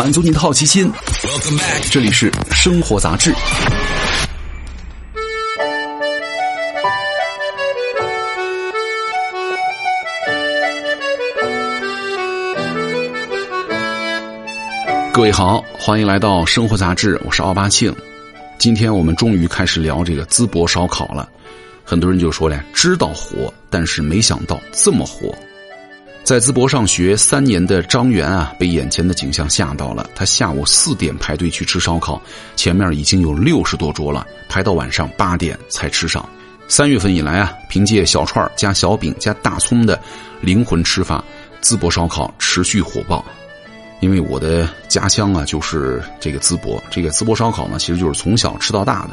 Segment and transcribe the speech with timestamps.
[0.00, 0.90] 满足你的好奇心。
[1.90, 3.34] 这里是生活杂志。
[15.12, 17.94] 各位好，欢迎来到生活杂志，我是奥巴庆。
[18.56, 21.28] 今天我们终于开始聊这个淄博烧烤了。
[21.84, 25.34] 很多人就说了，知道火，但是没想到这么火。
[26.22, 30.08] 在淄博上学三年的张元啊，被眼前的景象吓到了。
[30.14, 32.22] 他下午四点排队去吃烧烤，
[32.54, 36.26] 前面已经有六十多桌了，排到晚上八点才吃上。
[36.68, 40.00] 三月份以来啊，凭借小串加小饼加大葱的
[40.40, 41.24] 灵魂吃法，
[41.60, 43.24] 淄博烧烤持续火爆。
[43.98, 49.10] 因为我的家乡啊，就是这个淄博，这个淄博烧烤呢，其实就是从小吃到大的。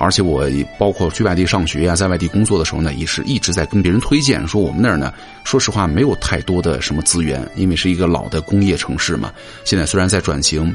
[0.00, 5.12] 而且我包括去外地上学呀，在外地工作的时候呢，也是一直在跟别人推荐说我们那儿呢，
[5.44, 9.30] 说实话没有太多的什么资源，因为是一个老的工业城市嘛。
[9.62, 10.74] 现在虽然在转型，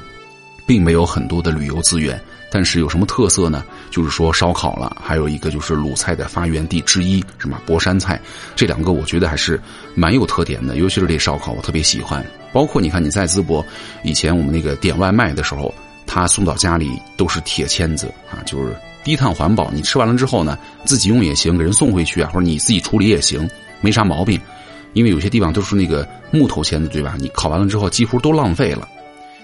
[0.68, 2.22] 并没有很多的旅游资源，
[2.52, 3.66] 但是有什么特色呢？
[3.90, 8.21] 就是说烧烤了，还有一个就是鲁菜的发源地之一，什么博山菜，
[8.55, 9.60] 这两个我觉得还是
[9.96, 10.76] 蛮有特点的。
[10.76, 12.24] 尤其是这烧烤，我特别喜欢。
[12.54, 13.66] 包括你看你在淄博，
[14.04, 15.74] 以前我们那个点外卖的时候，
[16.16, 18.74] 他送到家里都是铁签子啊，就是。
[19.04, 23.48] 低碳环保，你吃完了之后呢，自己用也行，给人送回去啊，或者你自己处理也行，
[23.80, 24.40] 没啥毛病。
[24.93, 27.16] 因为有些地方都是那个木头签子，对吧？
[27.20, 28.88] 你烤完了之后几乎都浪费了。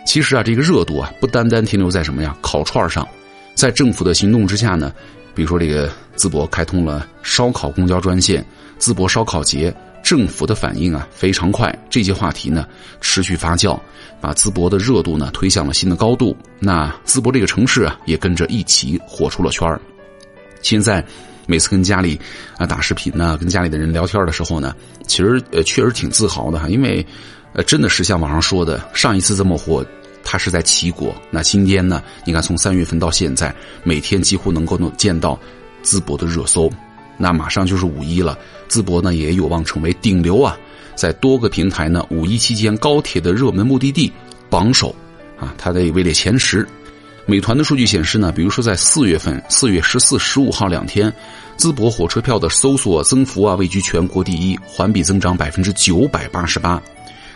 [0.03, 3.07] 其实啊，这个热度啊，不单单停留在什么呀烤串上，
[3.53, 4.91] 在政府的行动之下呢，
[5.35, 8.43] 比如说这个淄博开通了烧烤公交专线，
[8.79, 9.71] 淄博烧烤节。
[10.03, 12.67] 政府的反应啊非常快，这些话题呢
[12.99, 13.79] 持续发酵，
[14.19, 16.35] 把淄博的热度呢推向了新的高度。
[16.59, 19.79] 那淄博这个城市啊也跟着一起火出了圈儿。
[20.61, 21.03] 现在
[21.47, 22.19] 每次跟家里
[22.57, 24.75] 啊打视频呢，跟家里的人聊天的时候呢，
[25.07, 27.05] 其实呃确实挺自豪的哈，因为
[27.53, 29.85] 呃真的是像网上说的，上一次这么火，
[30.23, 31.15] 它是在齐国。
[31.29, 35.39] 那今天呢，你看从三月份到现在，每天几乎能够能见到
[35.83, 36.71] 淄博的热搜。
[37.21, 38.35] 那马上就是五一了，
[38.67, 40.57] 淄博呢也有望成为顶流啊，
[40.95, 44.11] 在多个平台呢，五一期间高铁的热门目的地
[44.49, 44.93] 榜首，
[45.39, 46.67] 啊，它得位列前十。
[47.27, 51.13] 美团的数据显示呢，比如说在四月份，四月十四、十五号两天，
[51.59, 56.81] 淄博火车票的搜索增幅啊位居全国第一，环比增长百分之九百八十八。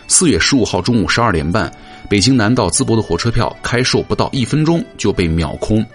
[0.08, 1.72] 四月十五号中午十二点半，
[2.10, 5.86] 北京南到淄博的火车票开售不到一分钟就被秒空。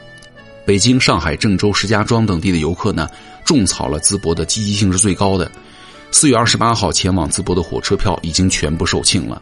[0.65, 3.09] 北京、上海、郑州、石家庄等地的游客呢，
[3.45, 5.51] 种草了淄博的积极性是最高的。
[6.13, 9.41] 四月二十八号前往淄博的火车票已经全部售罄了，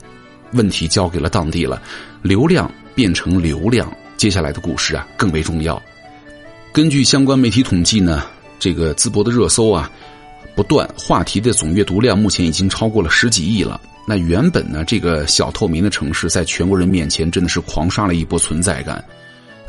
[0.53, 1.83] 问题交给了当地了，
[2.23, 5.81] 流量变成流量，接下来的故事啊更为重要。
[6.73, 8.23] 根据相关媒体统计呢，
[8.59, 9.91] 这个淄博的热搜啊
[10.55, 13.81] 不断，话题的总阅读量目前已经超过了十几亿了。
[14.07, 19.03] 那原本呢，这个小透明的城市在全国人面前真的是狂刷了一波存在感。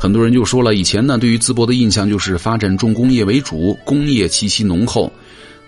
[0.00, 5.12] 很多人就说了，以前呢，对于淄博的印象就是发展重工业为主，工业气息浓厚。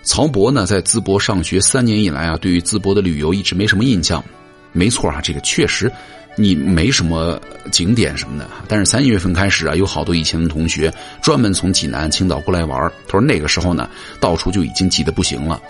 [0.01, 4.23] 曹博呢，在淄博上学三年以来啊，对于淄博的旅游一直没什么印象。
[4.71, 5.89] 没错啊，这个确实，
[6.35, 7.39] 你没什么
[7.71, 8.49] 景点什么的。
[8.67, 12.91] 但是三月份开始啊，有好多以前的同学专门从济南、青岛过来玩。
[13.05, 13.87] 他说那个时候呢，
[14.19, 15.61] 到处就已经挤得不行了。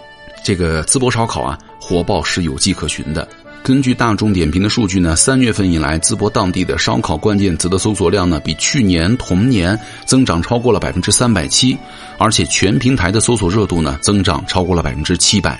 [0.41, 3.27] 这个淄博烧烤啊，火爆是有迹可循的。
[3.63, 11.77] 根据大众点评的数据呢，三月份以来，淄博当地的烧烤关键词的搜索量呢，比去年同年增长超过了百分之三百七，
[12.17, 15.57] 而且全平台的搜索热度呢，增长超过了百分之七百，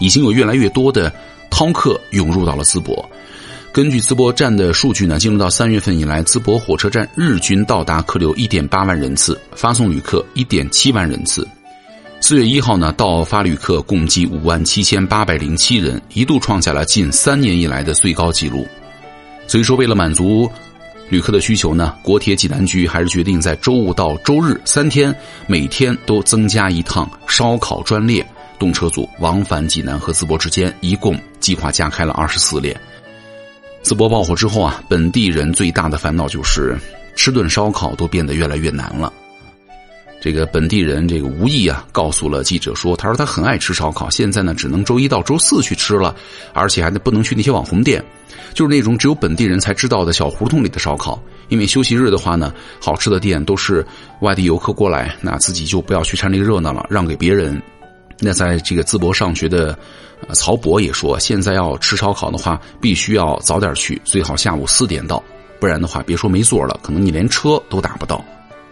[0.00, 1.12] 已经有越来越多的
[1.48, 3.08] 饕客涌入到了淄博。
[3.72, 11.46] 根据淄博站的数据呢，进入到三月份以来，淄博火车站日均到达客流一点八万人次，发送旅客一点七万人次。
[12.26, 18.66] 四月一号呢，到发旅客共计五万七千八百零七人，一度创下了近三年以来的最高纪录。
[19.46, 20.50] 所以说，为了满足
[21.10, 25.14] 旅客的需求呢，国铁济南局还是决定在周五到周日三天，
[25.46, 28.26] 每天都增加一趟烧烤专列，
[28.58, 32.74] 动车组往返济南和淄博之间，一共计划加开了二十四列。
[33.82, 36.74] 淄博爆火之后啊，本地人最大的烦恼就是
[37.14, 39.12] 吃顿烧烤都变得越来越难了。
[40.24, 46.16] 这个本地人这个吴毅啊，告诉了记者说：“他说他很爱吃烧烤，现在呢只能周一到周四去吃了，
[46.54, 48.02] 而且还不能去那些网红店，
[48.54, 51.22] 就是那种只有本地人才知道的小胡同里的烧烤。
[51.50, 53.86] 因为休息日的话呢，好吃的店都是
[54.22, 57.60] 外地游客过来，那自己就不要去掺这个热闹了，让给别人。
[58.18, 59.78] 那在这个淄博上学的
[60.32, 65.22] 曹博也说，现在要吃烧烤的话，必须要早点去，最好下午四点到，
[65.60, 68.24] 不然的话，别说没座了，可能你连车都打不到。”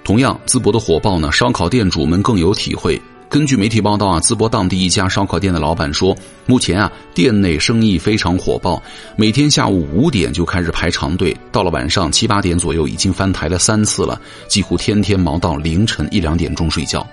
[0.04, 3.00] 同样，淄博的火爆呢，烧烤店主们更有体会。
[3.28, 6.14] 根据媒体报道啊，淄博当地一家烧烤店的老板说，
[6.44, 8.82] 目前啊，店内生意非常火爆，
[9.16, 17.06] 每天下午五点就开始排长队，到了晚上七八点左右已经翻台了三次了，几乎天天忙到凌晨一两点钟睡觉，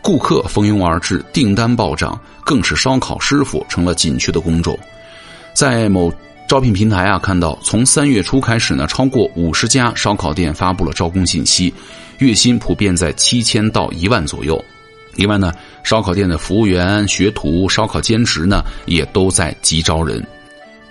[0.00, 4.78] 顾客蜂拥而至，订单暴涨，更是烧烤师傅成了紧缺的工种。
[5.54, 6.12] 在某
[6.48, 11.72] 招聘平台啊，看到从三月初开始呢，超过五十家烧烤店发布了招工信息，
[12.20, 14.64] 月薪普遍在七千到一万左右。
[15.14, 15.52] 另外呢，
[15.84, 20.26] 烧烤店的服务员、学徒、烧烤兼职呢，也都在急招人。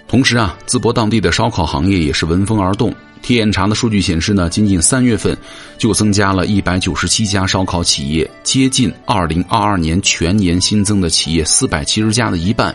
[0.07, 2.93] 同时啊，淄博当地的烧烤行业也是闻风而动。
[3.23, 5.35] 天眼查的数据显示呢，仅仅三月份
[5.79, 12.73] 就增加了一百九十七家烧烤企业，接近二零二二年全年新增的企业四百七十家的一半。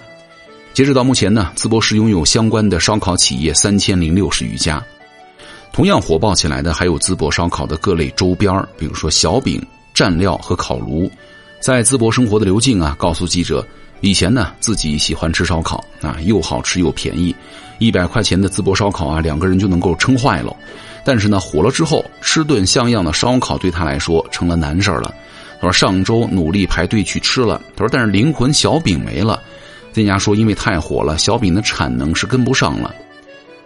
[0.75, 4.83] 截止到目前呢，淄博市拥有相关的烧烤企业三千零六十余家。
[5.71, 9.63] 同样火爆起来的还有淄博烧烤的各类周边比如说小饼、
[9.95, 11.11] 蘸料和烤炉。
[11.61, 13.67] 在淄博生活的刘静啊，告诉记者，
[14.01, 17.37] 以前呢自己喜欢吃烧烤啊，又好吃又便宜，
[17.79, 20.57] 一百块钱的淄博烧烤啊，两个人就能够撑坏了。
[21.05, 25.15] 但是呢，火了之后，吃顿像样的烧烤对他来说成了难事了。
[25.61, 29.39] 他说上周努力排队去吃了，他说但是灵魂小饼没了。
[29.93, 32.95] 店家说因为太火了，小饼的产能是跟不上了。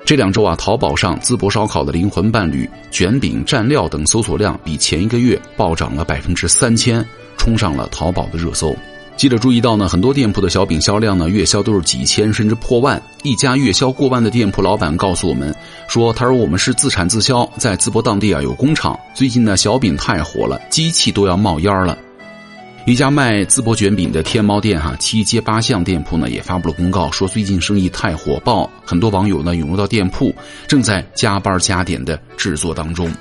[0.04, 7.04] 这两周啊，淘宝上淄博烧烤的灵魂伴侣卷饼、蘸料等搜索量比前一个月暴涨了百分之三千。
[7.38, 8.74] 冲上了淘宝的热搜。
[9.16, 13.00] 记者注意到呢，很多店铺的小饼销量呢，月销都是几千甚至破万。
[13.22, 15.54] 一家月销过万的店铺老板告诉我们
[15.86, 18.98] 说：“他说我们是自产自销，在淄博当地啊有工厂。
[19.14, 21.96] 最近呢，小饼太火了，机器都要冒烟了。”
[22.86, 30.32] 一家卖淄博卷饼的天猫店哈七街八巷店铺呢，也发布了公告说，最近生意太火爆，很多网友呢涌入到店铺，
[30.68, 33.12] 正在加班加点的制作当中。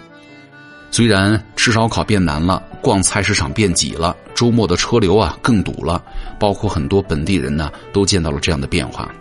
[0.92, 6.00] 虽然吃烧烤变难了，逛菜市场变挤了，周末的车流啊更堵了，
[6.40, 9.12] 包括很多本地人呢都见到了这样的变化。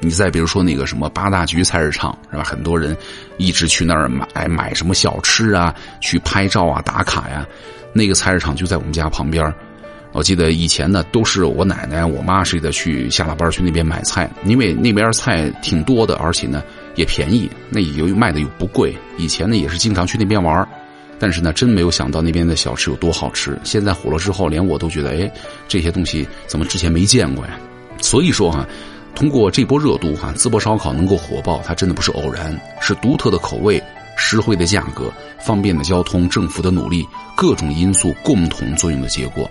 [0.00, 2.42] 你再比如说那个什么八大局菜市场是吧？
[2.42, 2.96] 很多人
[3.36, 7.46] 一直去那儿买买什么小吃啊，去拍照啊、打卡呀。
[7.92, 9.54] 那个菜市场就在我们家旁边。
[10.12, 16.62] 我记得以前呢都是我奶奶、我妈似的去下了班去那边买菜，因为那边菜挺多的，而且呢
[16.94, 18.94] 也便宜，那由于卖的又不贵。
[19.16, 20.68] 以前呢也是经常去那边玩。
[21.18, 23.56] 但是呢，真没有想到那边的小吃有多好吃。
[23.62, 25.32] 现在火了之后，连我都觉得，哎，
[25.68, 27.56] 这些东西怎么之前没见过呀？
[28.00, 28.66] 所以说哈，
[29.14, 33.80] 通过这波热度哈，淄博烧烤能够火爆，它真的不是偶然，是独特的口味、
[34.16, 37.06] 实惠的价格、方便的交通、政府的努力，
[37.36, 39.48] 各种因素共同作用的结果。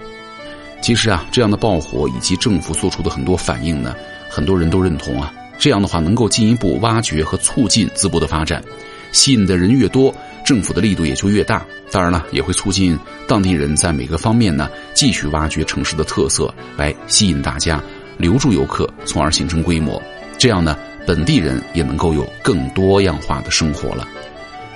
[0.82, 3.96] 其实啊，这样的爆火以及政府做出的很多反应呢，
[4.28, 5.32] 很多人都认同啊。
[5.60, 8.64] 这样的话，能够进一步挖掘和促进淄博的发展。
[9.12, 10.14] 吸引的人越多，
[10.44, 11.64] 政府的力度也就越大。
[11.92, 12.98] 当然了，也会促进
[13.28, 17.80] 当地人在每个方面呢继续挖掘城市的特色，来吸引大家
[18.18, 20.02] 留住游客，从而形成规模。
[20.40, 20.76] 这样呢，
[21.06, 24.08] 本地人也能够有更多样化的生活了。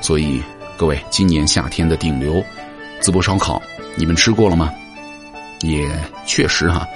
[0.02, 0.40] 所以，
[0.78, 2.44] 各位，今年夏天的顶流
[3.02, 3.60] 淄博烧烤，
[3.96, 4.72] 你们吃过了吗？
[5.68, 5.90] 也
[6.26, 6.88] 确实哈，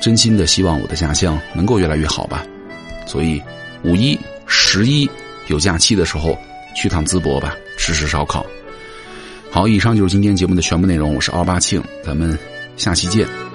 [0.00, 2.44] 真心的希望我的家乡能够越来越好吧。
[3.06, 3.42] 所以，
[3.82, 5.08] 五一、十一
[5.48, 6.38] 有假期的时候。
[6.76, 8.44] 去趟淄博吧，吃吃烧烤。
[9.48, 11.14] 好，以上就是今天节目的全部内容。
[11.14, 12.36] 我是奥巴庆，咱们
[12.76, 13.53] 下期见。